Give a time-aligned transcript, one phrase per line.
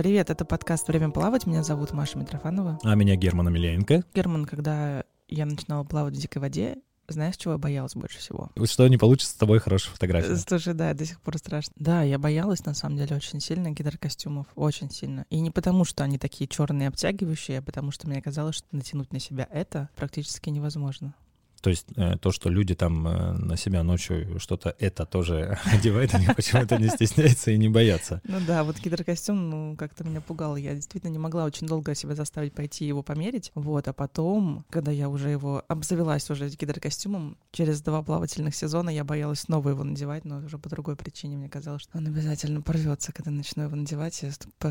[0.00, 1.44] Привет, это подкаст «Время плавать».
[1.44, 2.78] Меня зовут Маша Митрофанова.
[2.82, 4.02] А меня Герман Амельяненко.
[4.14, 8.50] Герман, когда я начинала плавать в дикой воде, знаешь, чего я боялась больше всего?
[8.64, 10.36] Что не получится с тобой хорошая фотография.
[10.36, 11.74] Слушай, да, до сих пор страшно.
[11.76, 14.46] Да, я боялась, на самом деле, очень сильно гидрокостюмов.
[14.54, 15.26] Очень сильно.
[15.28, 19.12] И не потому, что они такие черные обтягивающие, а потому что мне казалось, что натянуть
[19.12, 21.14] на себя это практически невозможно.
[21.60, 26.14] То есть э, то, что люди там э, на себя ночью что-то это тоже одевают,
[26.14, 28.22] они почему-то не стесняются и не боятся.
[28.24, 30.56] Ну да, вот гидрокостюм, ну, как-то меня пугал.
[30.56, 33.52] Я действительно не могла очень долго себя заставить пойти его померить.
[33.54, 39.04] Вот, а потом, когда я уже его обзавелась уже гидрокостюмом, через два плавательных сезона я
[39.04, 41.36] боялась снова его надевать, но уже по другой причине.
[41.36, 44.24] Мне казалось, что он обязательно порвется, когда начну его надевать.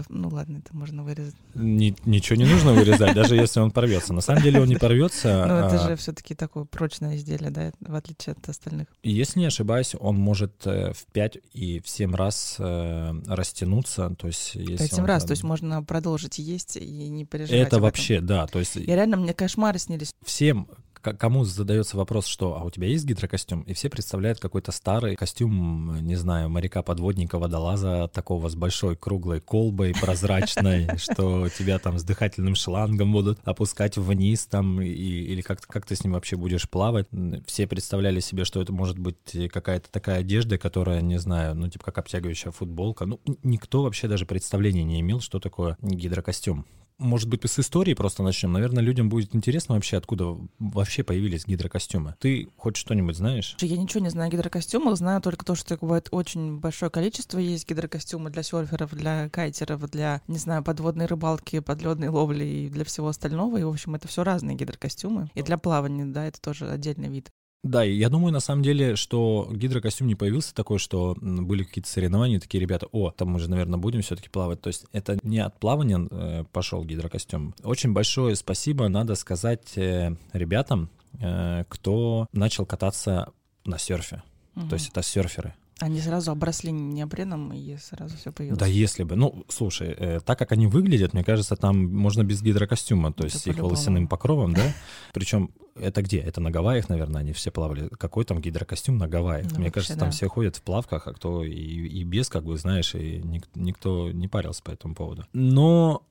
[0.09, 1.35] Ну ладно, это можно вырезать.
[1.53, 4.13] Ничего не нужно вырезать, даже если он порвется.
[4.13, 5.45] На самом деле он не порвется.
[5.47, 8.87] Ну это а же все-таки такой прочное изделие, да, в отличие от остальных.
[9.03, 14.15] Если не ошибаюсь, он может э, в 5 и в 7 раз э, растянуться.
[14.17, 15.27] То есть, если 5-7 раз, там...
[15.27, 17.67] то есть можно продолжить есть и не переживать.
[17.67, 18.47] Это вообще, да.
[18.47, 18.77] То есть...
[18.77, 20.13] И реально мне кошмары снились.
[20.23, 20.69] Всем,
[21.01, 25.97] кому задается вопрос, что «а у тебя есть гидрокостюм?» И все представляют какой-то старый костюм,
[26.01, 32.55] не знаю, моряка-подводника, водолаза, такого с большой круглой колбой прозрачной, что тебя там с дыхательным
[32.55, 37.07] шлангом будут опускать вниз там, или как, как ты с ним вообще будешь плавать.
[37.45, 41.85] Все представляли себе, что это может быть какая-то такая одежда, которая, не знаю, ну типа
[41.85, 43.05] как обтягивающая футболка.
[43.05, 46.65] Ну, никто вообще даже представления не имел, что такое гидрокостюм
[46.99, 48.51] может быть, с истории просто начнем.
[48.51, 52.15] Наверное, людям будет интересно вообще, откуда вообще появились гидрокостюмы.
[52.19, 53.55] Ты хоть что-нибудь знаешь?
[53.61, 57.67] Я ничего не знаю о гидрокостюмах, знаю только то, что бывает очень большое количество есть
[57.67, 63.07] гидрокостюмы для серферов, для кайтеров, для, не знаю, подводной рыбалки, подледной ловли и для всего
[63.07, 63.57] остального.
[63.57, 65.29] И, в общем, это все разные гидрокостюмы.
[65.35, 67.31] И для плавания, да, это тоже отдельный вид.
[67.63, 72.39] Да, я думаю, на самом деле, что гидрокостюм не появился такой, что были какие-то соревнования,
[72.39, 74.61] такие ребята, о, там мы же, наверное, будем все-таки плавать.
[74.61, 77.53] То есть это не от плавания э, пошел гидрокостюм.
[77.63, 80.89] Очень большое спасибо надо сказать э, ребятам,
[81.19, 83.33] э, кто начал кататься
[83.65, 84.23] на серфе.
[84.55, 84.69] Угу.
[84.69, 85.53] То есть это серферы.
[85.79, 88.59] Они сразу обросли неопреном, и сразу все появилось.
[88.59, 89.15] Да, если бы.
[89.15, 93.35] Ну, слушай, э, так как они выглядят, мне кажется, там можно без гидрокостюма, то это
[93.35, 94.63] есть их волосяным покровом, да?
[95.13, 96.17] Причем это где?
[96.17, 97.87] Это на Гавайях, наверное, они все плавали.
[97.97, 99.51] Какой там гидрокостюм на Гавайях?
[99.51, 102.43] Ну, Мне вообще, кажется, там все ходят в плавках, а кто и, и без, как
[102.43, 105.25] бы, знаешь, и ник, никто не парился по этому поводу.
[105.33, 106.03] Но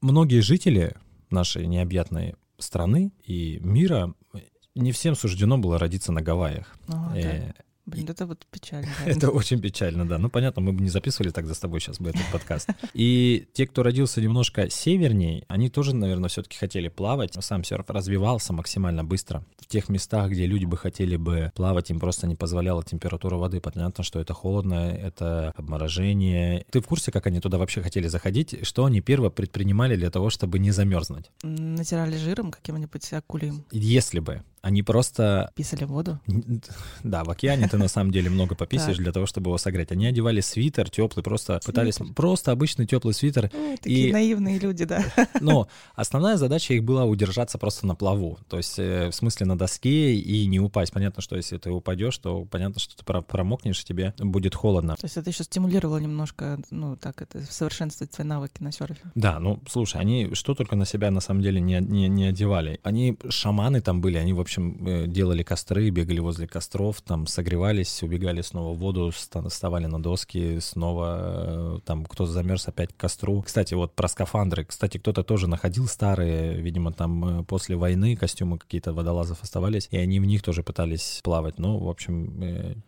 [0.00, 0.96] многие жители
[1.30, 4.14] нашей необъятной страны и мира
[4.74, 6.76] не всем суждено было родиться на Гавайях.
[6.88, 7.54] О, э, да.
[7.90, 8.88] Блин, это вот печально.
[9.06, 10.18] Это очень печально, да.
[10.18, 12.68] Ну, понятно, мы бы не записывали тогда с тобой сейчас бы этот подкаст.
[12.94, 17.36] И те, кто родился немножко севернее, они тоже, наверное, все-таки хотели плавать.
[17.40, 19.44] Сам серф развивался максимально быстро.
[19.58, 23.60] В тех местах, где люди бы хотели бы плавать, им просто не позволяла температура воды.
[23.60, 26.64] Понятно, что это холодно, это обморожение.
[26.70, 28.64] Ты в курсе, как они туда вообще хотели заходить?
[28.66, 31.30] Что они первое предпринимали для того, чтобы не замерзнуть?
[31.42, 33.64] Натирали жиром каким-нибудь акулием.
[33.72, 34.42] Если бы.
[34.62, 35.50] Они просто...
[35.54, 36.20] Писали в воду?
[37.02, 39.92] Да, в океане ты на самом деле много пописываешь для того, чтобы его согреть.
[39.92, 41.98] Они одевали свитер теплый, просто пытались...
[42.14, 43.50] Просто обычный теплый свитер.
[43.80, 45.04] Такие наивные люди, да.
[45.40, 48.38] Но основная задача их была удержаться просто на плаву.
[48.48, 50.92] То есть э, в смысле на доске и не упасть.
[50.92, 54.96] Понятно, что если ты упадешь, то понятно, что ты промокнешь, тебе будет холодно.
[54.96, 59.00] То есть это еще стимулировало немножко, ну так, это совершенствовать свои навыки на серфе.
[59.14, 62.80] Да, ну слушай, они что только на себя на самом деле не, не, не одевали.
[62.82, 68.02] Они шаманы там были, они, в общем, э, делали костры, бегали возле костров, там согревались,
[68.02, 73.42] убегали снова в воду, вставали на доски, снова э, там кто замерз опять к костру.
[73.42, 74.64] Кстати, вот про скафандры.
[74.64, 79.96] Кстати, кто-то тоже находил старые, видимо, там э, после войны костюмы какие-то водолазов оставались, и
[79.96, 81.58] они в них тоже пытались плавать.
[81.58, 82.40] Ну, в общем,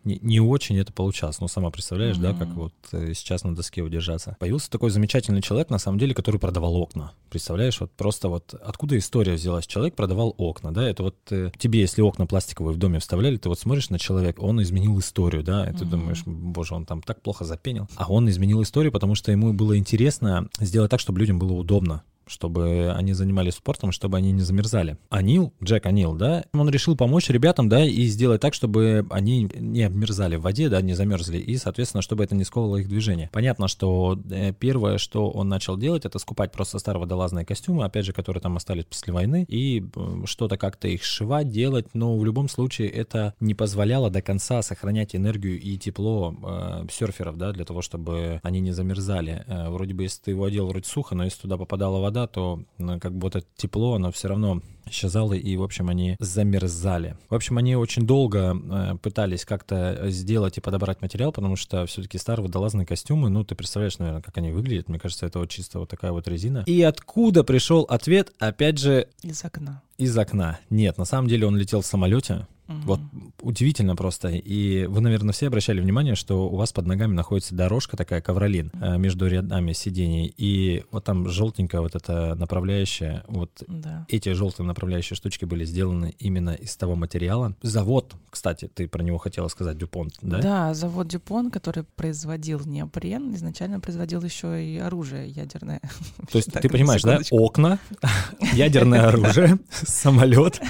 [0.05, 1.39] не, не очень это получалось.
[1.41, 2.33] Ну, сама представляешь, mm-hmm.
[2.33, 4.37] да, как вот сейчас на доске удержаться.
[4.41, 7.13] Появился такой замечательный человек, на самом деле, который продавал окна.
[7.31, 9.67] Представляешь, вот просто вот откуда история взялась?
[9.67, 11.17] Человек продавал окна, да, это вот
[11.59, 15.43] тебе, если окна пластиковые в доме вставляли, ты вот смотришь на человека, он изменил историю,
[15.43, 15.89] да, и ты mm-hmm.
[15.89, 17.89] думаешь, боже, он там так плохо запенил.
[17.97, 22.03] А он изменил историю, потому что ему было интересно сделать так, чтобы людям было удобно
[22.27, 24.99] чтобы они занимались спортом, чтобы они не замерзали.
[25.11, 29.83] Анил, Джек Анил, да, он решил помочь ребятам, да, и сделать так, чтобы они не
[29.83, 33.31] обмерзали в воде, да, не замерзли, и, соответственно, чтобы это не сковывало их движение.
[33.33, 38.07] Понятно, что э, первое, что он начал делать, это скупать просто старые водолазные костюмы, опять
[38.07, 42.25] же, которые там остались после войны, и э, что-то как-то их сшивать, делать, но в
[42.25, 47.65] любом случае это не позволяло до конца сохранять энергию и тепло э, серферов, да, для
[47.65, 49.45] того, чтобы они не замерзали.
[49.47, 52.27] Э, вроде бы, если ты его одел вроде сухо, но если туда попадала вода, вода,
[52.27, 52.63] то
[53.01, 57.17] как бы вот это тепло, оно все равно исчезало, и, в общем, они замерзали.
[57.31, 62.19] В общем, они очень долго э, пытались как-то сделать и подобрать материал, потому что все-таки
[62.19, 64.89] старые водолазные костюмы, ну, ты представляешь, наверное, как они выглядят.
[64.89, 66.65] Мне кажется, это вот чисто вот такая вот резина.
[66.67, 68.33] И откуда пришел ответ?
[68.39, 69.09] Опять же...
[69.23, 69.83] Из окна.
[69.97, 70.59] Из окна.
[70.69, 72.79] Нет, на самом деле он летел в самолете, Угу.
[72.85, 73.01] Вот
[73.41, 74.29] удивительно просто.
[74.29, 78.71] И вы, наверное, все обращали внимание, что у вас под ногами находится дорожка такая, ковролин,
[78.75, 78.99] угу.
[78.99, 80.33] между рядами сидений.
[80.37, 84.07] И вот там желтенькая вот эта направляющая, вот да.
[84.09, 87.55] эти желтые направляющие штучки были сделаны именно из того материала.
[87.63, 90.39] Завод, кстати, ты про него хотела сказать, Дюпонт, да?
[90.39, 95.81] Да, завод Дюпон, который производил неопрен, изначально производил еще и оружие ядерное.
[96.31, 97.21] То есть ты понимаешь, да?
[97.31, 97.79] Окна,
[98.53, 100.61] ядерное оружие, самолет,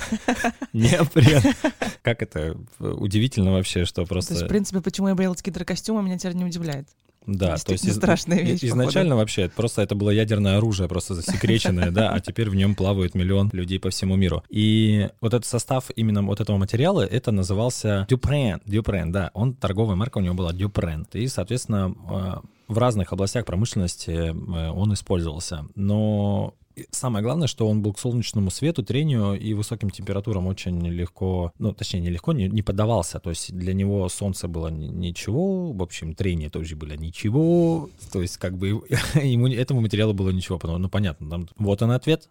[0.72, 1.42] неопрен.
[2.02, 4.34] Как это удивительно вообще, что просто...
[4.34, 6.88] То есть, в принципе, почему я боялась гидрокостюма, меня теперь не удивляет.
[7.26, 8.64] Да, то есть страшная вещь.
[8.64, 9.16] Изначально походу.
[9.16, 13.50] вообще просто это было ядерное оружие, просто засекреченное, да, а теперь в нем плавает миллион
[13.52, 14.42] людей по всему миру.
[14.48, 19.96] И вот этот состав именно вот этого материала, это назывался Дюпрен, Дюпрен, да, он торговая
[19.96, 21.06] марка у него была Дюпрен.
[21.12, 24.32] И, соответственно, э, в разных областях промышленности э,
[24.70, 25.66] он использовался.
[25.74, 26.54] Но
[26.90, 31.72] самое главное, что он был к солнечному свету, трению и высоким температурам очень легко, ну,
[31.72, 33.18] точнее, не легко, не, не поддавался.
[33.20, 37.90] То есть для него солнце было ничего, в общем, трение тоже было ничего.
[38.12, 38.68] То есть как бы
[39.22, 40.60] ему, этому материалу было ничего.
[40.62, 42.28] Ну, понятно, там, вот он ответ.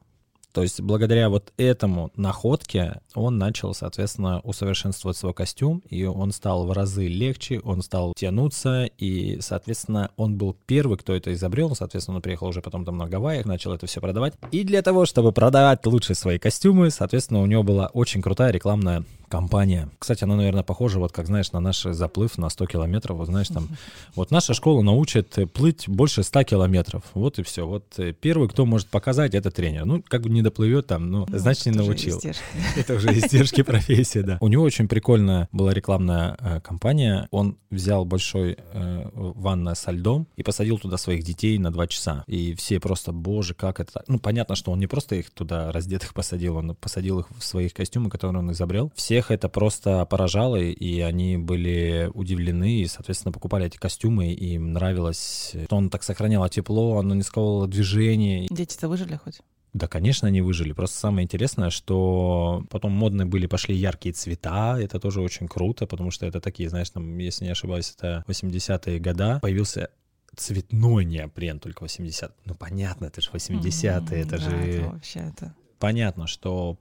[0.53, 6.65] То есть благодаря вот этому находке он начал, соответственно, усовершенствовать свой костюм, и он стал
[6.65, 12.17] в разы легче, он стал тянуться, и, соответственно, он был первый, кто это изобрел, соответственно,
[12.17, 14.33] он приехал уже потом там на Гавайях, начал это все продавать.
[14.51, 19.03] И для того, чтобы продавать лучше свои костюмы, соответственно, у него была очень крутая рекламная
[19.31, 19.89] компания.
[19.97, 23.17] Кстати, она, наверное, похожа, вот как, знаешь, на наш заплыв на 100 километров.
[23.17, 23.69] Вот, знаешь, там,
[24.15, 27.03] вот наша школа научит плыть больше 100 километров.
[27.13, 27.65] Вот и все.
[27.65, 29.85] Вот э, первый, кто может показать, это тренер.
[29.85, 32.19] Ну, как бы не доплывет там, ну, ну значит, не научил.
[32.75, 34.37] Это уже издержки профессии, да.
[34.41, 37.27] У него очень прикольная была рекламная э, кампания.
[37.31, 42.23] Он взял большой э, ванна со льдом и посадил туда своих детей на два часа.
[42.27, 44.03] И все просто, боже, как это...
[44.07, 47.73] Ну, понятно, что он не просто их туда раздетых посадил, он посадил их в своих
[47.73, 48.91] костюмы, которые он изобрел.
[48.95, 54.53] Все всех это просто поражало, и они были удивлены, и, соответственно, покупали эти костюмы, и
[54.53, 58.47] им нравилось, что он так сохранял тепло, оно не сковывало движение.
[58.49, 59.41] Дети-то выжили хоть?
[59.73, 60.73] Да, конечно, они выжили.
[60.73, 64.77] Просто самое интересное, что потом модные были, пошли яркие цвета.
[64.79, 68.99] Это тоже очень круто, потому что это такие, знаешь, там, если не ошибаюсь, это 80-е
[68.99, 69.39] года.
[69.41, 69.89] Появился
[70.35, 74.51] цветной неопрен только 80 Ну, понятно, это же 80-е, mm-hmm, это да, же...
[74.51, 75.55] Это вообще это...
[75.81, 76.77] Понятно, что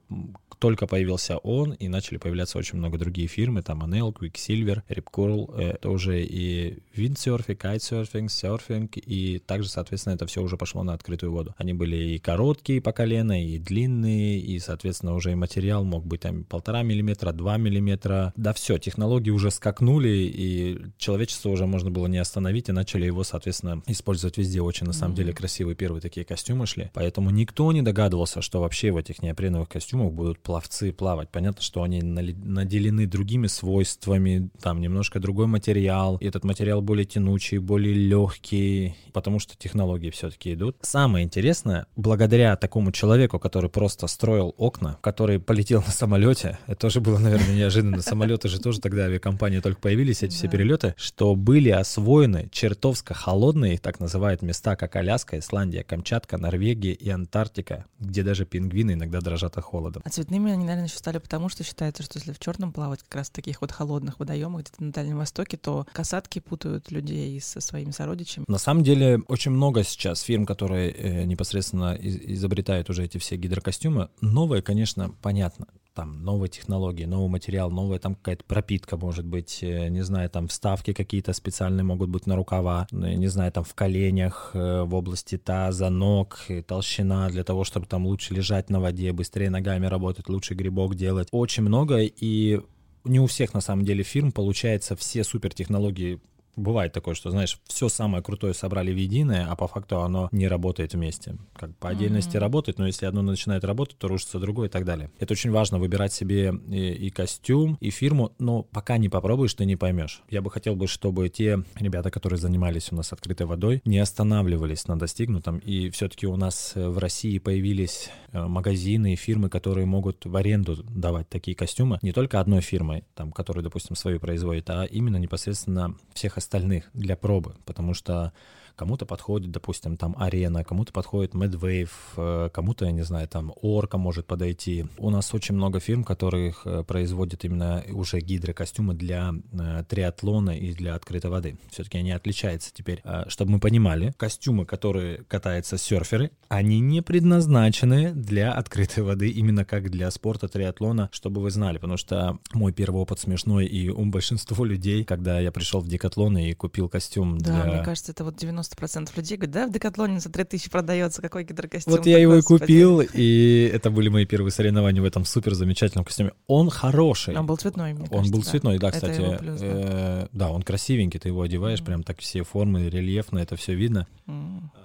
[0.59, 5.89] только появился он, и начали появляться очень много другие фирмы, там Anel, Quicksilver, Ripcurl, это
[5.89, 11.55] уже и windsurfing, kitesurfing, серфинг, и также, соответственно, это все уже пошло на открытую воду.
[11.57, 16.21] Они были и короткие по колено, и длинные, и, соответственно, уже и материал мог быть
[16.21, 18.31] там полтора миллиметра, два миллиметра.
[18.35, 23.23] Да все, технологии уже скакнули, и человечество уже можно было не остановить, и начали его,
[23.23, 24.61] соответственно, использовать везде.
[24.61, 25.17] Очень, на самом mm-hmm.
[25.17, 26.91] деле, красивые первые такие костюмы шли.
[26.93, 31.29] Поэтому никто не догадывался, что вообще в этих неопреновых костюмах будут пловцы плавать.
[31.29, 37.57] Понятно, что они наделены другими свойствами, там немножко другой материал, и этот материал более тянучий,
[37.57, 40.77] более легкий, потому что технологии все-таки идут.
[40.81, 46.99] Самое интересное, благодаря такому человеку, который просто строил окна, который полетел на самолете, это тоже
[46.99, 48.01] было, наверное, неожиданно.
[48.01, 53.77] Самолеты же тоже тогда авиакомпании только появились, эти все перелеты, что были освоены чертовско холодные,
[53.77, 59.57] так называют места, как Аляска, Исландия, Камчатка, Норвегия и Антарктика, где даже пингвины иногда дрожат
[59.57, 60.01] от холода.
[60.03, 63.15] А цветными они, наверное, еще стали потому, что считается, что если в черном плавать как
[63.15, 67.61] раз в таких вот холодных водоемах где-то на Дальнем Востоке, то касатки путают людей со
[67.61, 68.45] своими сородичами.
[68.47, 74.09] На самом деле очень много сейчас фирм, которые э, непосредственно изобретают уже эти все гидрокостюмы.
[74.21, 79.89] Новые, конечно, понятно там новые технологии, новый материал, новая там какая-то пропитка может быть, э,
[79.89, 83.73] не знаю, там вставки какие-то специальные могут быть на рукава, ну, не знаю, там в
[83.73, 89.11] коленях, э, в области таза, ног, толщина для того, чтобы там лучше лежать на воде,
[89.11, 91.27] быстрее ногами работать, лучше грибок делать.
[91.31, 92.61] Очень много, и
[93.03, 96.19] не у всех на самом деле фирм получается все супер технологии
[96.55, 100.47] Бывает такое, что, знаешь, все самое крутое собрали в единое, а по факту оно не
[100.47, 101.37] работает вместе.
[101.55, 102.39] Как по отдельности mm-hmm.
[102.39, 105.11] работает, но если одно начинает работать, то рушится другое и так далее.
[105.19, 109.65] Это очень важно выбирать себе и, и костюм, и фирму, но пока не попробуешь, ты
[109.65, 110.21] не поймешь.
[110.29, 114.87] Я бы хотел бы, чтобы те ребята, которые занимались у нас открытой водой, не останавливались
[114.87, 120.25] на достигнутом, и все-таки у нас в России появились э, магазины и фирмы, которые могут
[120.25, 124.83] в аренду давать такие костюмы, не только одной фирмой, там, которая, допустим, свою производит, а
[124.83, 128.33] именно непосредственно всех остальных для пробы, потому что
[128.81, 133.99] Кому-то подходит, допустим, там арена, кому-то подходит Medwave, э, кому-то, я не знаю, там Орка
[133.99, 134.87] может подойти.
[134.97, 140.73] У нас очень много фирм, которых э, производят именно уже гидрокостюмы для э, триатлона и
[140.73, 141.59] для открытой воды.
[141.69, 143.03] Все-таки они отличаются теперь.
[143.27, 149.91] Чтобы мы понимали, костюмы, которые катаются серферы, они не предназначены для открытой воды, именно как
[149.91, 154.65] для спорта триатлона, чтобы вы знали, потому что мой первый опыт смешной, и у большинства
[154.65, 157.73] людей, когда я пришел в Декатлон и купил костюм да, для...
[157.73, 158.70] мне кажется, это вот 90%
[159.15, 161.93] людей говорят, да, в Декатлоне за 3000 продается, какой гидрокостюм.
[161.93, 166.05] Вот я его и купил, и это были мои первые соревнования в этом супер замечательном
[166.05, 166.31] костюме.
[166.47, 167.37] Он хороший.
[167.37, 168.49] Он был цветной, мне Он кажется, был да.
[168.49, 169.21] цветной, да, кстати.
[169.21, 169.67] его плюс, да.
[169.67, 174.07] Э, Да, он красивенький, ты его одеваешь, прям так все формы, рельефно, это все видно.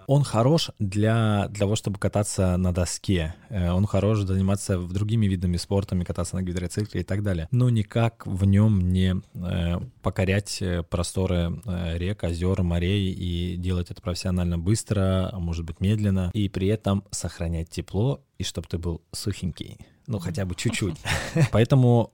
[0.08, 3.34] Он хорош для, для того, чтобы кататься на доске.
[3.48, 7.48] Э, Он хорош заниматься другими видами спорта, кататься на гидроцикле и так далее.
[7.50, 11.60] Но никак в нем не э, покорять просторы
[11.94, 17.02] рек, озер, морей и делать это профессионально быстро, а может быть медленно, и при этом
[17.10, 19.78] сохранять тепло, и чтобы ты был сухенький.
[20.06, 20.96] Ну, хотя бы чуть-чуть.
[21.52, 22.12] Поэтому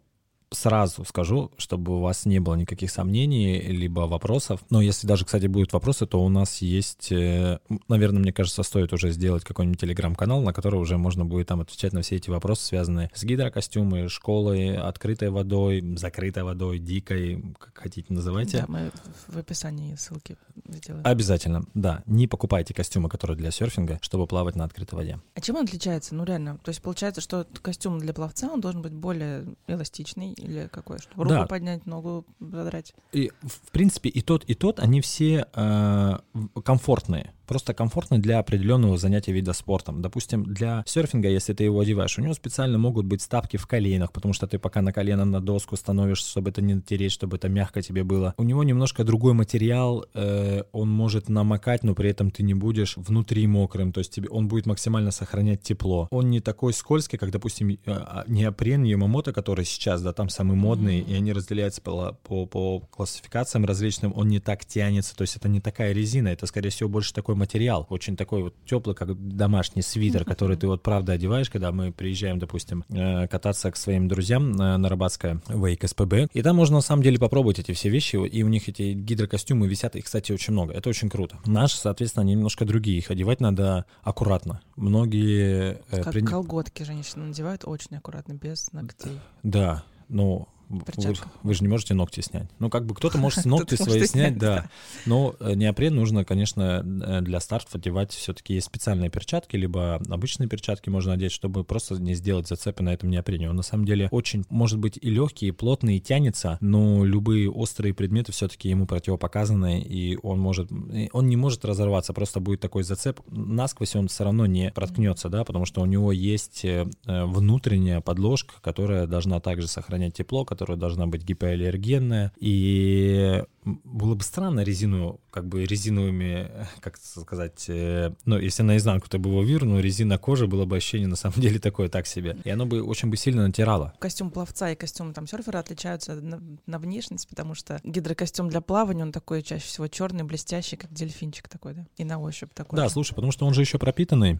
[0.52, 4.60] сразу скажу, чтобы у вас не было никаких сомнений, либо вопросов.
[4.70, 8.92] Но если даже, кстати, будут вопросы, то у нас есть, э, наверное, мне кажется, стоит
[8.92, 12.64] уже сделать какой-нибудь телеграм-канал, на который уже можно будет там отвечать на все эти вопросы,
[12.64, 18.58] связанные с гидрокостюмой, школой, открытой водой, закрытой водой, дикой, как хотите называйте.
[18.58, 18.90] Да, мы
[19.28, 20.36] в описании ссылки
[20.68, 21.04] сделаем.
[21.06, 22.02] Обязательно, да.
[22.06, 25.20] Не покупайте костюмы, которые для серфинга, чтобы плавать на открытой воде.
[25.34, 26.14] А чем он отличается?
[26.14, 26.58] Ну, реально.
[26.58, 30.98] То есть получается, что костюм для пловца, он должен быть более эластичный или какой?
[30.98, 31.46] Чтобы руку Да.
[31.46, 32.94] поднять, ногу задрать.
[33.12, 36.18] И, в принципе, и тот, и тот, они все э,
[36.64, 37.32] комфортные.
[37.46, 40.02] Просто комфортны для определенного занятия вида спортом.
[40.02, 44.12] Допустим, для серфинга, если ты его одеваешь, у него специально могут быть стапки в коленах,
[44.12, 47.48] потому что ты пока на колено на доску становишься, чтобы это не натереть, чтобы это
[47.48, 48.34] мягко тебе было.
[48.36, 52.96] У него немножко другой материал, э, он может намокать, но при этом ты не будешь
[52.96, 56.08] внутри мокрым, то есть тебе, он будет максимально сохранять тепло.
[56.10, 60.56] Он не такой скользкий, как, допустим, э, а, неопрен Ямамото, который сейчас, да, там самый
[60.56, 65.36] модный, и они разделяются по, по, по классификациям различным, он не так тянется, то есть
[65.36, 69.14] это не такая резина, это, скорее всего, больше такой материал, очень такой вот теплый, как
[69.36, 74.08] домашний свитер, который ты вот правда одеваешь, когда мы приезжаем, допустим, э, кататься к своим
[74.08, 77.88] друзьям на, на Рыбацкое Wake SPB, и там можно на самом деле попробовать эти все
[77.88, 81.38] вещи, и у них эти гидрокостюмы висят, их, кстати, очень много, это очень круто.
[81.46, 84.60] Наши, соответственно, они немножко другие, их одевать надо аккуратно.
[84.76, 85.80] Многие...
[85.90, 89.18] э, Как при- колготки женщины надевают очень аккуратно, без ногтей.
[89.42, 90.48] Да, ну...
[90.72, 92.48] Вы, вы же не можете ногти снять.
[92.58, 94.68] Ну, как бы кто-то может ногти свои снять, да.
[95.06, 100.48] Но э, неопрен нужно, конечно, э, для стартов одевать все-таки есть специальные перчатки, либо обычные
[100.48, 103.50] перчатки можно одеть, чтобы просто не сделать зацепы на этом неопрене.
[103.50, 107.50] Он на самом деле очень, может быть, и легкий, и плотный, и тянется, но любые
[107.50, 110.70] острые предметы все-таки ему противопоказаны, и он может,
[111.12, 113.20] он не может разорваться, просто будет такой зацеп.
[113.28, 118.54] Насквозь он все равно не проткнется, да, потому что у него есть э, внутренняя подложка,
[118.60, 125.46] которая должна также сохранять тепло, которая должна быть гипоаллергенная, и было бы странно резину, как
[125.46, 126.50] бы резиновыми,
[126.80, 131.08] как сказать, э, ну, если наизнанку ты бы его вирнул, резина кожи, было бы ощущение
[131.08, 132.36] на самом деле такое так себе.
[132.44, 133.94] И оно бы очень бы сильно натирало.
[133.98, 139.02] Костюм пловца и костюм там серфера отличаются на, на внешность, потому что гидрокостюм для плавания,
[139.02, 141.86] он такой чаще всего черный, блестящий, как дельфинчик такой, да?
[141.96, 142.76] И на ощупь такой.
[142.76, 144.38] Да, слушай, потому что он же еще пропитанный.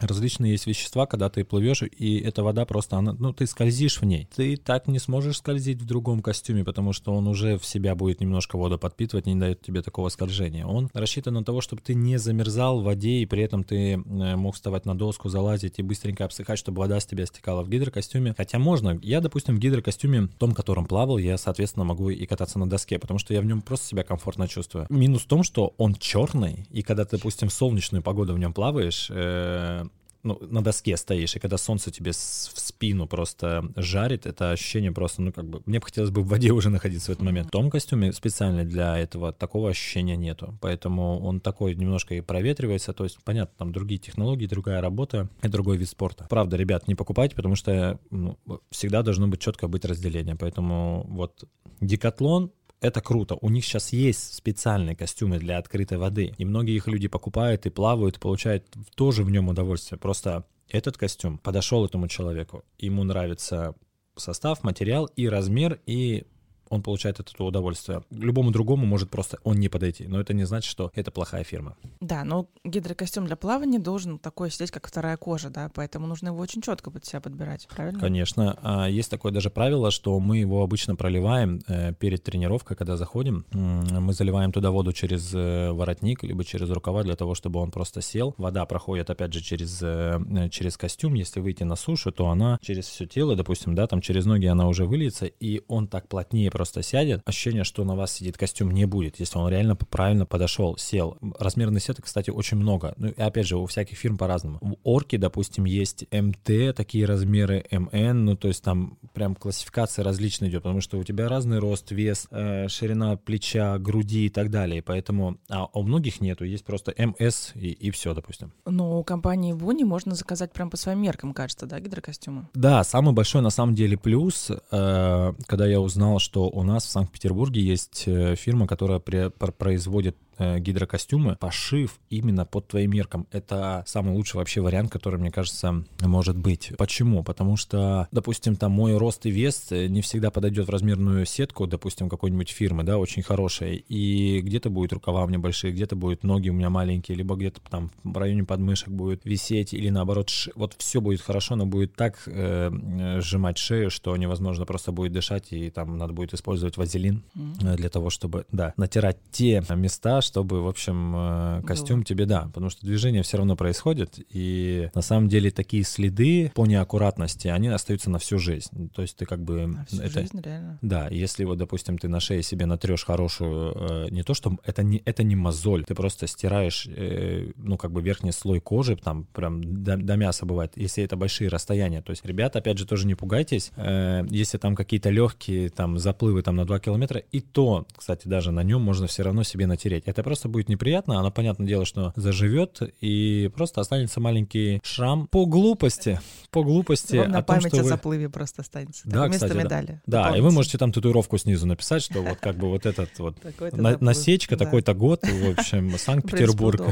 [0.00, 4.04] Различные есть вещества, когда ты плывешь, и эта вода просто, она, ну, ты скользишь в
[4.04, 4.28] ней.
[4.34, 8.20] Ты так не сможешь скользить в другом костюме, потому что он уже в себя будет
[8.20, 10.66] немножко воду подпитывать, не дает тебе такого скольжения.
[10.66, 13.96] Он рассчитан на того, чтобы ты не замерзал в воде, и при этом ты э,
[14.36, 18.34] мог вставать на доску, залазить и быстренько обсыхать, чтобы вода с тебя стекала в гидрокостюме.
[18.36, 18.98] Хотя можно.
[19.02, 23.18] Я, допустим, в гидрокостюме, том, котором плавал, я, соответственно, могу и кататься на доске, потому
[23.18, 24.86] что я в нем просто себя комфортно чувствую.
[24.90, 28.52] Минус в том, что он черный, и когда ты, допустим, в солнечную погоду в нем
[28.52, 29.85] плаваешь, э,
[30.26, 35.22] ну, на доске стоишь, и когда солнце тебе в спину просто жарит, это ощущение просто,
[35.22, 37.48] ну, как бы, мне бы хотелось бы в воде уже находиться в этот момент.
[37.48, 42.92] В том костюме специально для этого такого ощущения нету, поэтому он такой немножко и проветривается,
[42.92, 46.26] то есть, понятно, там другие технологии, другая работа и другой вид спорта.
[46.28, 48.36] Правда, ребят, не покупайте, потому что ну,
[48.70, 51.44] всегда должно быть четко быть разделение, поэтому вот
[51.80, 52.50] Декатлон
[52.86, 53.36] это круто.
[53.40, 56.34] У них сейчас есть специальные костюмы для открытой воды.
[56.38, 58.64] И многие их люди покупают и плавают, получают
[58.94, 59.98] тоже в нем удовольствие.
[59.98, 62.64] Просто этот костюм подошел этому человеку.
[62.78, 63.74] Ему нравится
[64.16, 66.24] состав, материал и размер, и
[66.68, 68.02] он получает от этого удовольствие.
[68.10, 71.76] Любому другому может просто он не подойти, но это не значит, что это плохая фирма.
[72.00, 76.38] Да, но гидрокостюм для плавания должен такой сидеть, как вторая кожа, да, поэтому нужно его
[76.38, 78.00] очень четко под себя подбирать, правильно?
[78.00, 78.58] Конечно.
[78.62, 83.44] А есть такое даже правило, что мы его обычно проливаем э, перед тренировкой, когда заходим.
[83.52, 88.02] Мы заливаем туда воду через э, воротник, либо через рукава для того, чтобы он просто
[88.02, 88.34] сел.
[88.38, 91.14] Вода проходит, опять же, через, э, через костюм.
[91.14, 94.68] Если выйти на сушу, то она через все тело, допустим, да, там через ноги она
[94.68, 97.20] уже выльется, и он так плотнее просто сядет.
[97.26, 101.18] Ощущение, что на вас сидит костюм, не будет, если он реально правильно подошел, сел.
[101.38, 102.94] Размерных сеток, кстати, очень много.
[102.96, 104.58] Ну, и опять же, у всяких фирм по-разному.
[104.62, 110.48] У Орки, допустим, есть МТ, такие размеры, МН, ну, то есть там прям классификация различная
[110.48, 114.80] идет, потому что у тебя разный рост, вес, э, ширина плеча, груди и так далее.
[114.80, 118.50] Поэтому, а у многих нету, есть просто МС и, и все, допустим.
[118.64, 122.48] Но у компании Буни можно заказать прям по своим меркам, кажется, да, гидрокостюмы?
[122.54, 126.90] Да, самый большой на самом деле плюс, э, когда я узнал, что у нас в
[126.90, 133.26] Санкт-Петербурге есть э, фирма, которая производит гидрокостюмы, пошив именно под твоим меркам.
[133.30, 136.72] Это самый лучший вообще вариант, который, мне кажется, может быть.
[136.78, 137.22] Почему?
[137.22, 142.08] Потому что, допустим, там мой рост и вес не всегда подойдет в размерную сетку, допустим,
[142.08, 146.48] какой-нибудь фирмы, да, очень хорошей, и где-то будет рукава у меня большие, где-то будут ноги
[146.48, 150.50] у меня маленькие, либо где-то там в районе подмышек будет висеть, или наоборот, ш...
[150.54, 155.52] вот все будет хорошо, но будет так э, сжимать шею, что невозможно просто будет дышать,
[155.52, 157.76] и там надо будет использовать вазелин mm-hmm.
[157.76, 162.04] для того, чтобы, да, натирать те места, чтобы, в общем, э, костюм Было.
[162.04, 166.66] тебе, да, потому что движение все равно происходит, и на самом деле такие следы по
[166.66, 168.90] неаккуратности, они остаются на всю жизнь.
[168.94, 169.66] То есть ты как бы...
[169.66, 170.78] На всю это, жизнь, реально.
[170.82, 174.82] Да, если вот, допустим, ты на шее себе натрешь хорошую, э, не то, что это
[174.82, 179.24] не, это не мозоль, ты просто стираешь, э, ну, как бы верхний слой кожи, там
[179.32, 182.02] прям до, до мяса бывает, если это большие расстояния.
[182.02, 186.56] То есть, ребята, опять же, тоже не пугайтесь, если там какие-то легкие там заплывы там
[186.56, 190.15] на 2 километра, и то, кстати, даже на нем можно все равно себе натереть это
[190.22, 196.20] просто будет неприятно, она, понятное дело, что заживет, и просто останется маленький шрам по глупости,
[196.50, 197.16] по глупости.
[197.16, 197.88] Вам на память том, о вы...
[197.88, 199.02] заплыве просто останется.
[199.04, 200.00] Да, так, вместо кстати, медали.
[200.06, 203.18] Да, да и вы можете там татуировку снизу написать, что вот как бы вот этот
[203.18, 203.36] вот
[204.00, 206.82] насечка, такой-то год, в общем, Санкт-Петербург.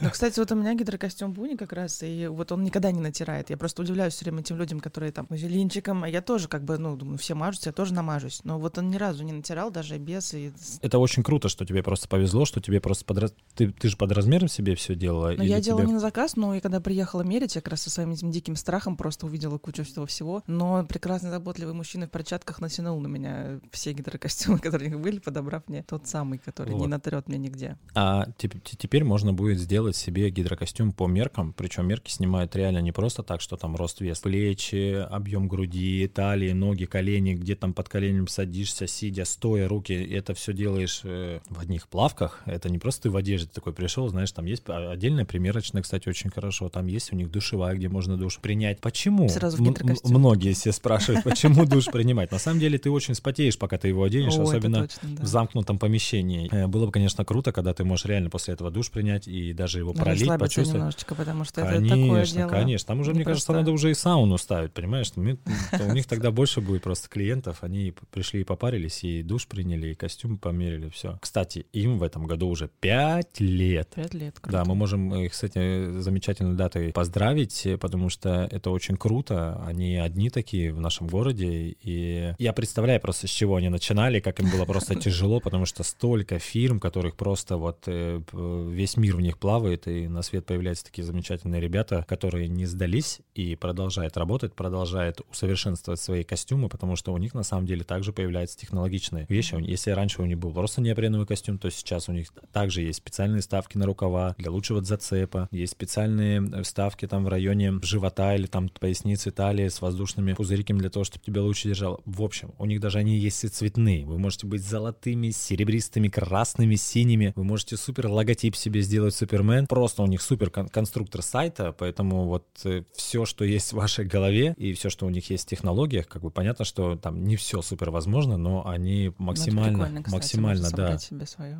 [0.00, 3.50] Ну, кстати, вот у меня гидрокостюм Буни как раз, и вот он никогда не натирает.
[3.50, 6.78] Я просто удивляюсь все время тем людям, которые там зеленчиком, а я тоже как бы,
[6.78, 8.40] ну, думаю, все мажутся, я тоже намажусь.
[8.44, 10.34] Но вот он ни разу не натирал, даже без.
[10.34, 10.52] И...
[10.82, 13.34] Это очень круто, что тебе просто повезло, что тебе тебе просто под...
[13.54, 15.32] Ты, ты же под размером себе все делала?
[15.36, 15.88] Ну, я делала тебе...
[15.88, 18.56] не на заказ, но и когда приехала мерить, я как раз со своим этим диким
[18.56, 20.42] страхом просто увидела кучу всего всего.
[20.46, 25.18] Но прекрасный, заботливый мужчина в перчатках натянул на меня все гидрокостюмы, которые у них были,
[25.20, 26.80] подобрав мне тот самый, который вот.
[26.80, 27.78] не натрет мне нигде.
[27.94, 33.22] А теперь можно будет сделать себе гидрокостюм по меркам, причем мерки снимают реально не просто
[33.22, 38.26] так, что там рост вес, плечи, объем груди, талии, ноги, колени, где там под коленем
[38.26, 43.10] садишься, сидя, стоя, руки, это все делаешь э, в одних плавках, это не просто ты
[43.10, 47.16] в одежде такой пришел, знаешь, там есть отдельная примерочная, кстати, очень хорошо, там есть у
[47.16, 48.80] них душевая, где можно душ принять.
[48.80, 49.28] Почему?
[49.28, 52.32] Сразу в Многие все спрашивают, почему душ принимать.
[52.32, 56.48] На самом деле ты очень спотеешь, пока ты его оденешь, особенно в замкнутом помещении.
[56.52, 59.78] Э, было бы, конечно, круто, когда ты можешь реально после этого душ принять и даже
[59.78, 60.72] его пролить, почувствовать.
[60.72, 62.48] немножечко, потому что это такое дело.
[62.48, 65.12] Конечно, там уже, мне кажется, надо уже и сауну ставить, понимаешь?
[65.16, 69.94] У них тогда больше будет просто клиентов, они пришли и попарились, и душ приняли, и
[69.94, 71.18] костюм померили, все.
[71.20, 73.90] Кстати, им в этом году уже пять лет.
[73.94, 74.58] Пять лет, круто.
[74.58, 79.62] Да, мы можем их с этой замечательной датой поздравить, потому что это очень круто.
[79.66, 84.40] Они одни такие в нашем городе, и я представляю просто, с чего они начинали, как
[84.40, 89.20] им было просто тяжело, потому что столько фирм, которых просто вот э, весь мир в
[89.20, 94.54] них плавает, и на свет появляются такие замечательные ребята, которые не сдались и продолжают работать,
[94.54, 99.56] продолжают усовершенствовать свои костюмы, потому что у них на самом деле также появляются технологичные вещи.
[99.60, 103.42] Если раньше у них был просто неопреновый костюм, то сейчас у них также есть специальные
[103.42, 108.68] ставки на рукава для лучшего зацепа, есть специальные вставки там в районе живота или там
[108.68, 112.00] поясницы, талии с воздушными пузыриками для того, чтобы тебя лучше держало.
[112.04, 114.04] В общем, у них даже они есть и цветные.
[114.04, 117.32] Вы можете быть золотыми, серебристыми, красными, синими.
[117.36, 119.66] Вы можете супер логотип себе сделать Супермен.
[119.66, 124.04] Просто у них супер кон- конструктор сайта, поэтому вот э, все, что есть в вашей
[124.04, 127.36] голове и все, что у них есть в технологиях, как бы понятно, что там не
[127.36, 130.98] все супер возможно, но они максимально, ну, кстати, максимально, да.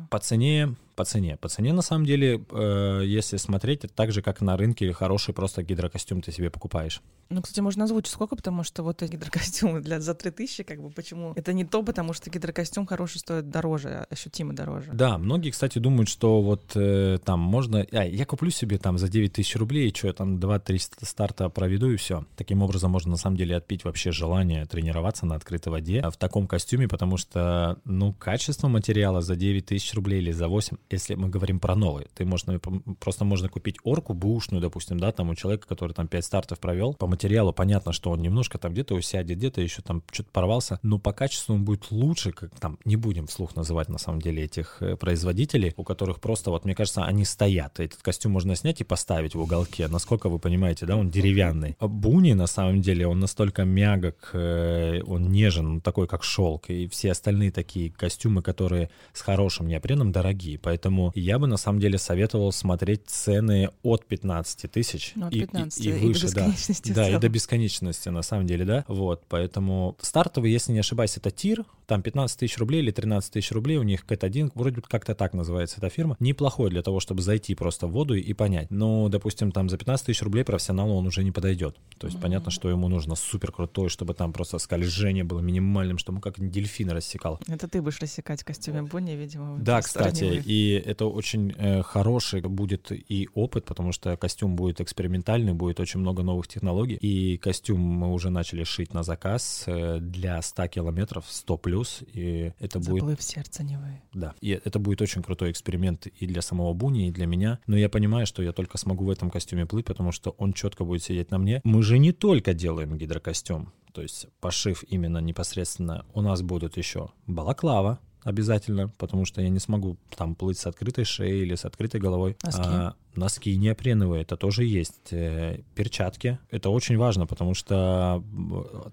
[0.09, 0.64] По цене
[0.95, 1.37] по цене.
[1.37, 5.33] По цене, на самом деле, э, если смотреть, это так же, как на рынке хороший
[5.33, 7.01] просто гидрокостюм ты себе покупаешь.
[7.29, 11.33] Ну, кстати, можно озвучить сколько, потому что вот гидрокостюмы для за 3000, как бы почему?
[11.35, 14.91] Это не то, потому что гидрокостюм хороший стоит дороже, ощутимо дороже.
[14.93, 17.85] Да, многие, кстати, думают, что вот э, там можно...
[17.91, 21.89] А, я куплю себе там за 9000 рублей, и что, я там 2-3 старта проведу,
[21.89, 22.25] и все.
[22.35, 26.47] Таким образом можно, на самом деле, отпить вообще желание тренироваться на открытой воде в таком
[26.47, 31.59] костюме, потому что, ну, качество материала за 9000 рублей или за 8 если мы говорим
[31.59, 32.07] про новые.
[32.15, 32.59] Ты можно,
[32.99, 36.93] просто можно купить орку бушную, допустим, да, там у человека, который там 5 стартов провел.
[36.93, 40.97] По материалу понятно, что он немножко там где-то усядет, где-то еще там что-то порвался, но
[40.97, 44.77] по качеству он будет лучше, как там, не будем вслух называть на самом деле этих
[44.81, 47.81] э, производителей, у которых просто, вот мне кажется, они стоят.
[47.81, 49.89] Этот костюм можно снять и поставить в уголке.
[49.89, 51.75] Насколько вы понимаете, да, он деревянный.
[51.79, 56.69] А Буни, на самом деле, он настолько мягок, э, он нежен, он такой, как шелк.
[56.69, 60.44] И все остальные такие костюмы, которые с хорошим неопреном, дорогие.
[60.61, 65.39] Поэтому Поэтому я бы на самом деле советовал смотреть цены от 15 тысяч ну, и,
[65.39, 66.91] и, и выше, и до бесконечности.
[66.91, 68.85] Да, да и до бесконечности на самом деле, да.
[68.87, 73.51] Вот, поэтому стартовый, если не ошибаюсь, это тир, там 15 тысяч рублей или 13 тысяч
[73.51, 77.21] рублей, у них Кэт 1, вроде как-то так называется эта фирма, неплохой для того, чтобы
[77.21, 78.69] зайти просто в воду и понять.
[78.69, 81.77] Но, допустим, там за 15 тысяч рублей профессионалу он уже не подойдет.
[81.97, 82.21] То есть mm-hmm.
[82.21, 86.35] понятно, что ему нужно супер крутой, чтобы там просто скольжение было минимальным, чтобы он как
[86.37, 87.39] дельфин рассекал.
[87.47, 89.57] Это ты будешь рассекать в костюме Бонни, видимо.
[89.59, 95.53] Да, кстати, и это очень э, хороший будет и опыт, потому что костюм будет экспериментальный,
[95.53, 96.95] будет очень много новых технологий.
[96.95, 102.03] И костюм мы уже начали шить на заказ э, для 100 километров, 100 плюс.
[102.13, 103.19] И это Заплыв будет...
[103.19, 104.01] в сердце не вы.
[104.13, 107.59] Да, и это будет очень крутой эксперимент и для самого Буни, и для меня.
[107.67, 110.83] Но я понимаю, что я только смогу в этом костюме плыть, потому что он четко
[110.83, 111.61] будет сидеть на мне.
[111.63, 117.11] Мы же не только делаем гидрокостюм, то есть пошив именно непосредственно, у нас будут еще
[117.27, 122.01] балаклава, обязательно, потому что я не смогу там плыть с открытой шеей или с открытой
[122.01, 122.35] головой.
[122.43, 125.11] Носки, а, носки неопреновые, это тоже есть.
[125.11, 128.23] Э, перчатки, это очень важно, потому что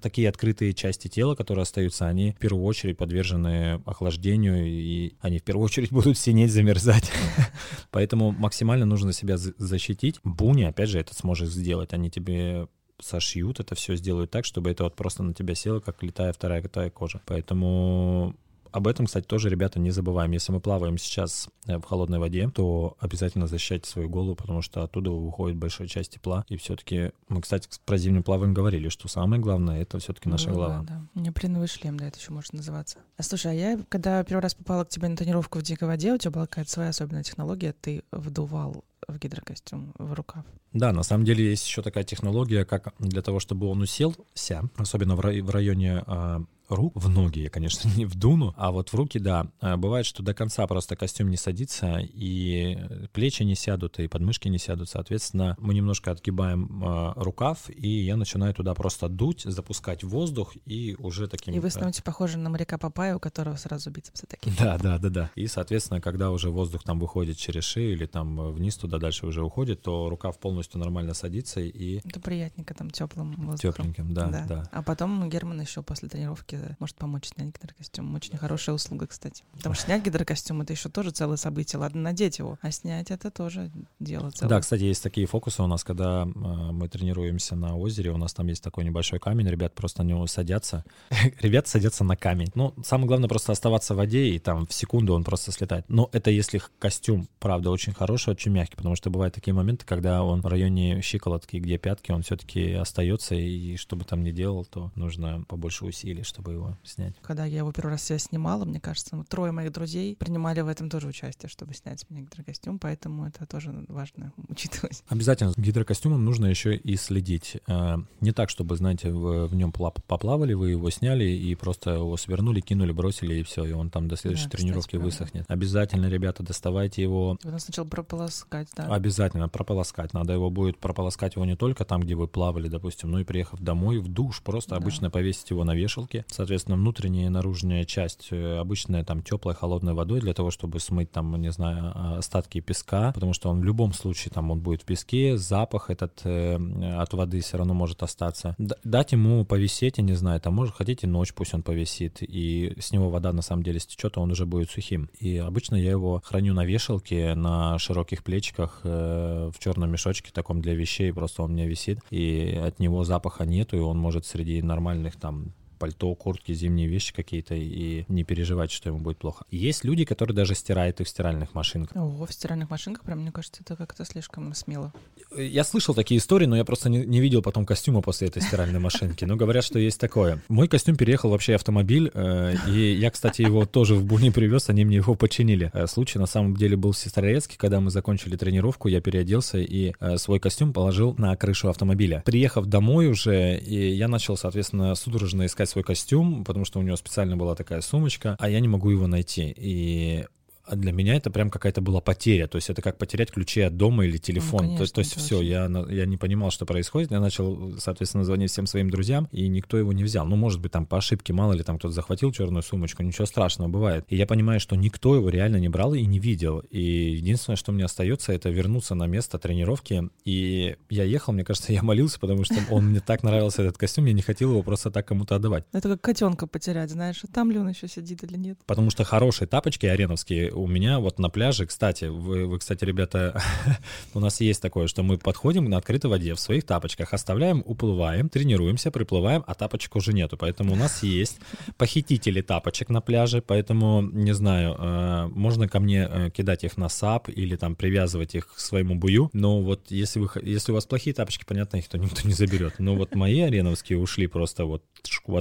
[0.03, 5.43] такие открытые части тела, которые остаются, они в первую очередь подвержены охлаждению, и они в
[5.43, 7.11] первую очередь будут синеть, замерзать.
[7.91, 10.21] Поэтому максимально нужно себя защитить.
[10.25, 11.95] Буни, опять же, это сможет сделать.
[11.95, 12.69] Они тебе
[13.01, 16.61] сошьют это все, сделают так, чтобы это вот просто на тебя село, как летая вторая
[16.61, 17.21] готовая кожа.
[17.27, 18.37] Поэтому
[18.73, 20.33] об этом, кстати, тоже, ребята, не забываем.
[20.33, 24.83] Если мы плаваем сейчас э, в холодной воде, то обязательно защищайте свою голову, потому что
[24.83, 26.45] оттуда выходит большая часть тепла.
[26.49, 30.55] И все-таки мы, кстати, про зимнее плавание говорили, что самое главное это все-таки наша ну,
[30.55, 30.85] голова.
[30.89, 31.21] Да, да.
[31.21, 32.99] Неопреновый шлем, да, это еще может называться.
[33.17, 36.13] А слушай, а я, когда первый раз попала к тебе на тренировку в дикой воде,
[36.15, 40.45] у тебя была какая-то своя особенная технология, ты вдувал в гидрокостюм в рукав.
[40.73, 45.17] Да, на самом деле есть еще такая технология, как для того, чтобы он уселся, особенно
[45.17, 46.43] в районе а,
[46.75, 49.47] рук, в ноги, я, конечно, не в дуну, а вот в руки, да.
[49.61, 52.79] А, бывает, что до конца просто костюм не садится, и
[53.13, 54.89] плечи не сядут, и подмышки не сядут.
[54.89, 60.97] Соответственно, мы немножко отгибаем э, рукав, и я начинаю туда просто дуть, запускать воздух, и
[60.99, 61.55] уже таким...
[61.55, 64.55] И вы становитесь похожи на моряка Папая, у которого сразу бицепсы такие.
[64.59, 65.31] Да, да, да, да.
[65.35, 69.45] И, соответственно, когда уже воздух там выходит через шею или там вниз туда дальше уже
[69.45, 72.01] уходит, то рукав полностью нормально садится, и...
[72.05, 73.93] Это приятненько там теплым воздухом.
[73.93, 74.69] Тепленьким, да, да, да.
[74.73, 78.15] А потом Герман еще после тренировки может помочь снять гидрокостюм.
[78.15, 79.45] Очень хорошая услуга, кстати.
[79.53, 81.79] Потому что снять гидрокостюм— это еще тоже целое событие.
[81.79, 83.71] Ладно, надеть его, а снять— это тоже
[84.01, 84.51] дело целое.
[84.51, 88.35] Да, кстати, есть такие фокусы у нас, когда э, мы тренируемся на озере, у нас
[88.35, 90.85] там есть такой небольшой камень, ребят просто на него садятся.
[91.41, 92.51] ребят садятся на камень.
[92.55, 95.85] Ну, самое главное просто оставаться в воде, и там в секунду он просто слетает.
[95.89, 100.23] Но это если костюм, правда, очень хороший, очень мягкий, потому что бывают такие моменты, когда
[100.23, 104.65] он в районе щиколотки, где пятки, он все-таки остается, и что бы там ни делал,
[104.65, 107.15] то нужно побольше усилий, чтобы его снять.
[107.23, 110.69] Когда я его первый раз себя снимала, мне кажется, ну, трое моих друзей принимали в
[110.69, 115.03] этом тоже участие, чтобы снять с меня гидрокостюм, поэтому это тоже важно учитывать.
[115.09, 117.59] Обязательно гидрокостюмом нужно еще и следить.
[117.69, 122.17] Э, не так, чтобы, знаете, в, в нем поплавали, вы его сняли и просто его
[122.17, 125.45] свернули, кинули, бросили, и все, и он там до следующей да, тренировки кстати, высохнет.
[125.49, 127.39] Обязательно, ребята, доставайте его.
[127.43, 128.87] Надо сначала прополоскать, да?
[128.87, 130.13] Обязательно прополоскать.
[130.13, 133.61] Надо его будет прополоскать его не только там, где вы плавали, допустим, но и приехав
[133.61, 134.77] домой в душ, просто да.
[134.77, 136.25] обычно повесить его на вешалке.
[136.33, 141.11] Соответственно, внутренняя и наружная часть э, обычная там теплой, холодной водой для того, чтобы смыть
[141.11, 144.83] там, не знаю, а, остатки песка, потому что он в любом случае там он будет
[144.83, 146.57] в песке, запах этот э,
[146.99, 148.55] от воды все равно может остаться.
[148.59, 152.75] Д- дать ему повисеть, я не знаю, там может хотите ночь, пусть он повисит, и
[152.79, 155.11] с него вода на самом деле стечет, а он уже будет сухим.
[155.19, 160.61] И обычно я его храню на вешалке, на широких плечиках, э, в черном мешочке таком
[160.61, 164.27] для вещей, просто он у меня висит, и от него запаха нету, и он может
[164.27, 169.45] среди нормальных там пальто, куртки, зимние вещи какие-то и не переживать, что ему будет плохо.
[169.51, 171.97] Есть люди, которые даже стирают их в стиральных машинках.
[171.97, 174.93] О, в стиральных машинках, прям, мне кажется, это как-то слишком смело.
[175.37, 178.79] Я слышал такие истории, но я просто не, не видел потом костюма после этой стиральной
[178.89, 179.25] машинки.
[179.25, 180.41] Но говорят, что есть такое.
[180.47, 184.85] Мой костюм переехал вообще автомобиль, э, и я, кстати, его тоже в Буни привез, они
[184.85, 185.69] мне его починили.
[185.75, 189.95] Э, случай на самом деле был в Сестрорецке, когда мы закончили тренировку, я переоделся и
[189.99, 192.23] э, свой костюм положил на крышу автомобиля.
[192.25, 196.97] Приехав домой уже, и я начал, соответственно, судорожно искать свой костюм, потому что у него
[196.97, 199.53] специально была такая сумочка, а я не могу его найти.
[199.57, 200.27] И
[200.71, 202.47] для меня это прям какая-то была потеря.
[202.47, 204.63] То есть это как потерять ключи от дома или телефон.
[204.63, 207.11] Ну, конечно, то, то есть все, я, я не понимал, что происходит.
[207.11, 210.27] Я начал, соответственно, звонить всем своим друзьям, и никто его не взял.
[210.27, 213.69] Ну, может быть, там по ошибке, мало ли там кто-то захватил черную сумочку, ничего страшного
[213.69, 214.05] бывает.
[214.09, 216.61] И я понимаю, что никто его реально не брал и не видел.
[216.71, 220.09] И единственное, что мне остается, это вернуться на место тренировки.
[220.25, 224.07] И я ехал, мне кажется, я молился, потому что он мне так нравился, этот костюм,
[224.07, 225.65] я не хотел его просто так кому-то отдавать.
[225.73, 228.59] Это как котенка потерять, знаешь, там ли он еще сидит или нет.
[228.67, 233.41] Потому что хорошие тапочки ареновские у меня вот на пляже, кстати, вы, вы кстати, ребята,
[234.15, 238.29] у нас есть такое, что мы подходим на открытой воде в своих тапочках, оставляем, уплываем,
[238.29, 240.37] тренируемся, приплываем, а тапочек уже нету.
[240.37, 241.39] Поэтому у нас есть
[241.77, 246.89] похитители тапочек на пляже, поэтому, не знаю, э, можно ко мне э, кидать их на
[246.89, 250.87] сап или там привязывать их к своему бую, но вот если, вы, если у вас
[250.87, 252.75] плохие тапочки, понятно, их то никто не заберет.
[252.79, 254.85] Но вот мои ареновские ушли просто вот,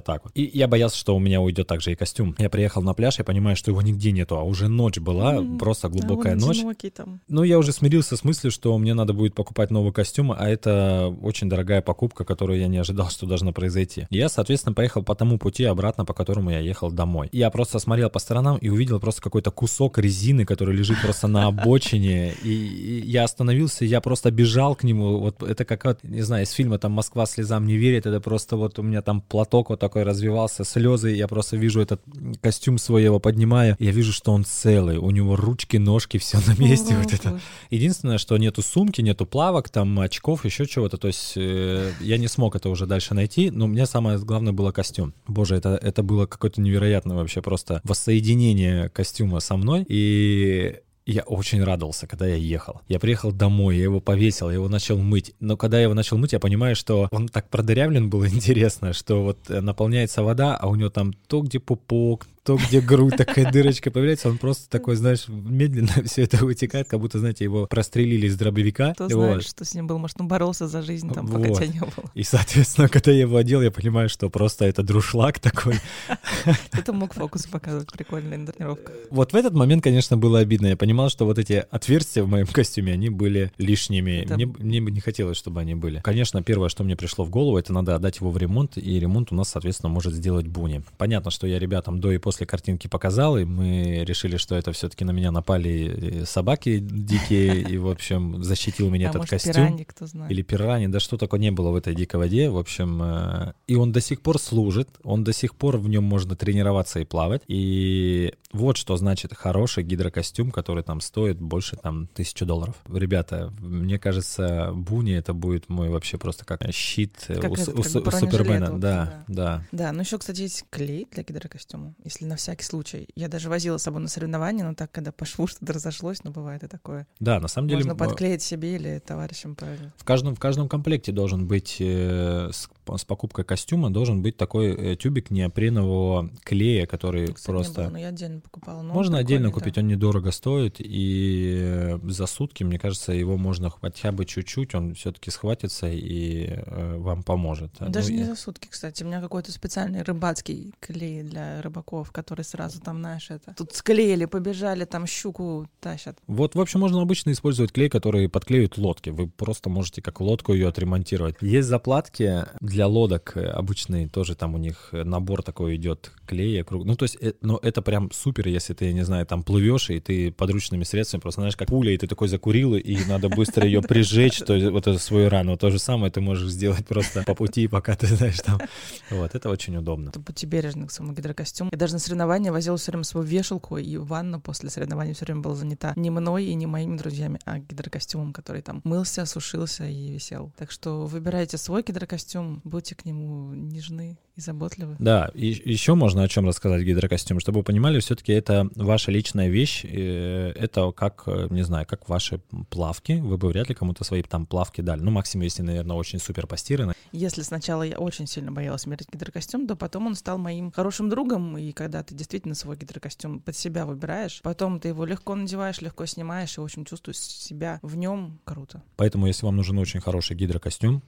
[0.03, 0.31] так вот.
[0.35, 2.35] И я боялся, что у меня уйдет также и костюм.
[2.37, 5.57] Я приехал на пляж, я понимаю, что его нигде нету, а уже ночь была, mm-hmm.
[5.57, 6.61] просто глубокая а ночь.
[6.95, 7.21] Там.
[7.27, 11.13] Ну, я уже смирился с мыслью, что мне надо будет покупать новый костюм, а это
[11.21, 14.07] очень дорогая покупка, которую я не ожидал, что должна произойти.
[14.09, 17.29] Я, соответственно, поехал по тому пути обратно, по которому я ехал домой.
[17.31, 21.47] Я просто смотрел по сторонам и увидел просто какой-то кусок резины, который лежит просто на
[21.47, 22.33] обочине.
[22.43, 25.19] И я остановился, я просто бежал к нему.
[25.19, 28.79] Вот это как, не знаю, из фильма там «Москва слезам не верит», это просто вот
[28.79, 32.01] у меня там платок вот такой развивался, слезы, я просто вижу этот
[32.41, 36.55] костюм свой, его поднимаю, я вижу, что он целый, у него ручки, ножки, все на
[36.57, 36.95] месте.
[36.95, 37.39] вот это.
[37.69, 40.97] Единственное, что нету сумки, нету плавок, там очков, еще чего-то.
[40.97, 44.71] То есть э, я не смог это уже дальше найти, но мне самое главное было
[44.71, 45.13] костюм.
[45.27, 49.85] Боже, это, это было какое-то невероятное вообще просто воссоединение костюма со мной.
[49.87, 52.81] И я очень радовался, когда я ехал.
[52.87, 55.33] Я приехал домой, я его повесил, я его начал мыть.
[55.39, 59.23] Но когда я его начал мыть, я понимаю, что он так продырявлен был интересно, что
[59.23, 63.51] вот э, наполняется вода, а у него там то где пупок, то, где грудь, такая
[63.51, 68.27] дырочка появляется, он просто такой, знаешь, медленно все это вытекает, как будто, знаете, его прострелили
[68.27, 68.93] из дробовика.
[68.93, 69.43] Кто знает, вот.
[69.43, 71.41] что с ним был, может, он боролся за жизнь там, вот.
[71.41, 72.11] пока тебя не было.
[72.15, 75.75] И, соответственно, когда я его одел, я понимаю, что просто это друшлаг такой.
[76.71, 78.95] Это мог фокус показывать прикольная на тренировках.
[79.11, 80.67] Вот в этот момент, конечно, было обидно.
[80.67, 84.25] Я понимал, что вот эти отверстия в моем костюме, они были лишними.
[84.29, 85.99] Мне, мне бы не хотелось, чтобы они были.
[85.99, 89.31] Конечно, первое, что мне пришло в голову, это надо отдать его в ремонт, и ремонт
[89.31, 90.81] у нас, соответственно, может сделать Буни.
[90.97, 94.71] Понятно, что я ребятам до и после после картинки показал, и мы решили, что это
[94.71, 99.53] все-таки на меня напали собаки дикие, и, в общем, защитил меня этот костюм.
[99.53, 100.31] Пираньи, кто знает.
[100.31, 103.03] Или пираньи, да что такое не было в этой дикой воде, в общем.
[103.03, 107.01] Э, и он до сих пор служит, он до сих пор в нем можно тренироваться
[107.01, 112.75] и плавать, и вот что значит хороший гидрокостюм, который там стоит больше там тысячи долларов.
[112.89, 117.79] Ребята, мне кажется, Буни это будет мой вообще просто как щит как у, это, у,
[117.79, 118.79] у Супермена.
[118.79, 119.67] Да, да, да.
[119.71, 123.07] Да, ну еще, кстати, есть клей для гидрокостюма, если на всякий случай.
[123.15, 126.31] Я даже возила с собой на соревнования, но так, когда по шву что-то разошлось, но
[126.31, 127.07] бывает и такое.
[127.19, 127.83] Да, на самом деле...
[127.83, 129.93] Можно подклеить себе или товарищам правильно.
[129.97, 132.49] В каждом, в каждом комплекте должен быть э,
[132.95, 137.81] с, покупкой костюма должен быть такой э, тюбик неопренового клея, который Кстати, просто...
[137.81, 138.81] Не было, но я отдельно покупала.
[138.81, 139.81] Но можно отдельно купить, да.
[139.81, 144.93] он недорого стоит, и э, за сутки, мне кажется, его можно хотя бы чуть-чуть, он
[144.93, 147.71] все-таки схватится и э, вам поможет.
[147.79, 148.25] Даже ну, не и...
[148.25, 149.03] за сутки, кстати.
[149.03, 153.53] У меня какой-то специальный рыбацкий клей для рыбаков, который сразу там, знаешь, это...
[153.55, 156.17] Тут склеили, побежали, там щуку тащат.
[156.27, 159.09] Вот, в общем, можно обычно использовать клей, который подклеивает лодки.
[159.09, 161.35] Вы просто можете как лодку ее отремонтировать.
[161.41, 166.63] Есть заплатки для лодок э, обычные, тоже там у них набор такой идет клея.
[166.63, 166.85] Круг...
[166.85, 170.31] Ну, то есть, но это прям супер, если ты, не знаю, там плывешь, и ты
[170.31, 174.39] подручными средствами просто знаешь, как пуля, и ты такой закурил, и надо быстро ее прижечь,
[174.39, 175.57] то есть вот эту свою рану.
[175.57, 178.59] То же самое ты можешь сделать просто по пути, пока ты знаешь там.
[179.09, 180.11] Вот, это очень удобно.
[180.43, 181.69] Бережны к своему гидрокостюму.
[181.71, 185.41] Я даже на соревнования возил все время свою вешалку, и ванна после соревнований все время
[185.41, 190.11] была занята не мной и не моими друзьями, а гидрокостюмом, который там мылся, сушился и
[190.11, 190.51] висел.
[190.57, 194.95] Так что выбирайте свой гидрокостюм, будьте к нему нежны и заботливы.
[194.99, 199.49] Да, и еще можно о чем рассказать гидрокостюм, чтобы вы понимали, все-таки это ваша личная
[199.49, 204.23] вещь, это как, э, не знаю, как ваши плавки, вы бы вряд ли кому-то свои
[204.23, 206.93] там плавки дали, ну максимум, если, наверное, очень супер постираны.
[207.11, 211.57] Если сначала я очень сильно боялась мерить гидрокостюм, то потом он стал моим хорошим другом,
[211.57, 216.05] и когда ты действительно свой гидрокостюм под себя выбираешь, потом ты его легко надеваешь, легко
[216.05, 218.81] снимаешь, и, в общем, чувствуешь себя в нем круто.
[218.95, 221.03] Поэтому, если вам нужен очень хороший гидрокостюм,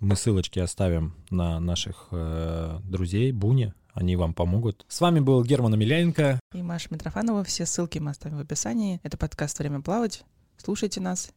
[0.00, 4.84] мы ссылочки оставим на наших э, друзей Буни, они вам помогут.
[4.88, 6.38] С вами был Герман Амеляенко.
[6.54, 7.42] И Маша Митрофанова.
[7.44, 9.00] Все ссылки мы оставим в описании.
[9.02, 10.24] Это подкаст «Время плавать».
[10.56, 11.30] Слушайте нас